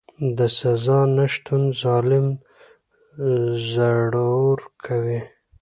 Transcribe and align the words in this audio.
د 0.37 0.39
سزا 0.59 0.99
نشتون 1.17 1.63
ظالم 1.81 2.27
زړور 3.71 4.57
کوي. 4.85 5.19